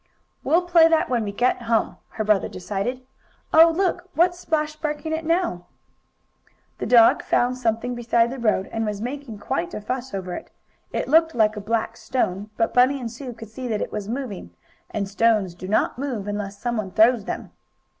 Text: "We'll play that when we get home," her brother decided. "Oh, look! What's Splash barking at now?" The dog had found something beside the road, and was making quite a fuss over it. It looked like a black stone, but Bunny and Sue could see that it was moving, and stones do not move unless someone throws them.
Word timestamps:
"We'll 0.43 0.63
play 0.63 0.87
that 0.87 1.09
when 1.11 1.23
we 1.25 1.31
get 1.31 1.61
home," 1.61 1.95
her 2.17 2.23
brother 2.23 2.49
decided. 2.49 3.05
"Oh, 3.53 3.69
look! 3.69 4.09
What's 4.15 4.39
Splash 4.39 4.75
barking 4.75 5.13
at 5.13 5.23
now?" 5.23 5.67
The 6.79 6.87
dog 6.87 7.21
had 7.21 7.29
found 7.29 7.59
something 7.59 7.93
beside 7.93 8.31
the 8.31 8.39
road, 8.39 8.67
and 8.73 8.83
was 8.83 8.99
making 8.99 9.37
quite 9.37 9.75
a 9.75 9.79
fuss 9.79 10.11
over 10.15 10.33
it. 10.33 10.49
It 10.91 11.07
looked 11.07 11.35
like 11.35 11.55
a 11.55 11.61
black 11.61 11.97
stone, 11.97 12.49
but 12.57 12.73
Bunny 12.73 12.99
and 12.99 13.11
Sue 13.11 13.31
could 13.33 13.49
see 13.51 13.67
that 13.67 13.79
it 13.79 13.91
was 13.91 14.09
moving, 14.09 14.49
and 14.89 15.07
stones 15.07 15.53
do 15.53 15.67
not 15.67 15.99
move 15.99 16.27
unless 16.27 16.57
someone 16.57 16.89
throws 16.89 17.25
them. 17.25 17.51